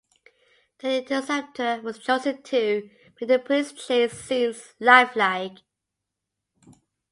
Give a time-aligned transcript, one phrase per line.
[0.79, 5.59] The Interceptor was chosen to make the police chase scenes lifelike.